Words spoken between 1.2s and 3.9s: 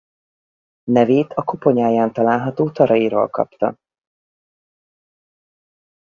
a koponyáján található taréjról kapta.